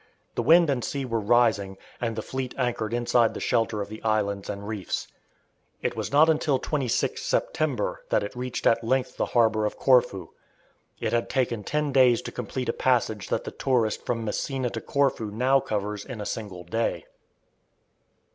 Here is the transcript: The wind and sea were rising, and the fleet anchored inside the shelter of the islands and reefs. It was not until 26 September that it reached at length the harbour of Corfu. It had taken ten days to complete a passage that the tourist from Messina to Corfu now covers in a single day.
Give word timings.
The 0.33 0.41
wind 0.41 0.67
and 0.71 0.83
sea 0.83 1.05
were 1.05 1.19
rising, 1.19 1.77
and 2.01 2.15
the 2.15 2.23
fleet 2.23 2.55
anchored 2.57 2.91
inside 2.91 3.35
the 3.35 3.39
shelter 3.39 3.83
of 3.83 3.87
the 3.89 4.01
islands 4.01 4.49
and 4.49 4.67
reefs. 4.67 5.07
It 5.83 5.95
was 5.95 6.11
not 6.11 6.27
until 6.27 6.57
26 6.57 7.21
September 7.21 8.03
that 8.09 8.23
it 8.23 8.35
reached 8.35 8.65
at 8.65 8.83
length 8.83 9.17
the 9.17 9.27
harbour 9.37 9.63
of 9.67 9.77
Corfu. 9.77 10.29
It 10.99 11.13
had 11.13 11.29
taken 11.29 11.63
ten 11.63 11.91
days 11.91 12.23
to 12.23 12.31
complete 12.31 12.69
a 12.69 12.73
passage 12.73 13.29
that 13.29 13.43
the 13.43 13.51
tourist 13.51 14.03
from 14.03 14.25
Messina 14.25 14.71
to 14.71 14.81
Corfu 14.81 15.29
now 15.29 15.59
covers 15.59 16.03
in 16.03 16.19
a 16.19 16.25
single 16.25 16.63
day. 16.63 17.05